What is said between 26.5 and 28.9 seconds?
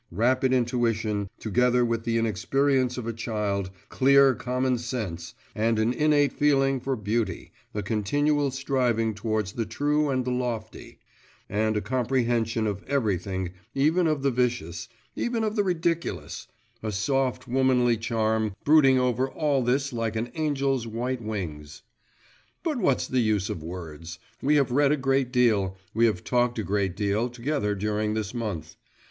a great deal together during this month.